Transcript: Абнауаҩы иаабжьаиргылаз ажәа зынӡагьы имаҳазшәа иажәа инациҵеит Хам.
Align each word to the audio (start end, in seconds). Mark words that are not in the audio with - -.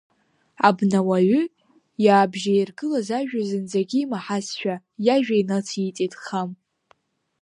Абнауаҩы 0.67 1.41
иаабжьаиргылаз 2.05 3.07
ажәа 3.19 3.41
зынӡагьы 3.49 3.99
имаҳазшәа 4.01 4.75
иажәа 5.05 5.35
инациҵеит 5.41 6.13
Хам. 6.23 6.49